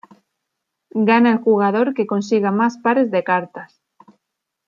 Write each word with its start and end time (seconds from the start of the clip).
Gana 1.09 1.29
el 1.31 1.37
jugador 1.37 1.93
que 1.93 2.07
consiga 2.07 2.49
más 2.49 2.79
pares 2.79 3.11
de 3.11 3.23
cartas. 3.23 3.83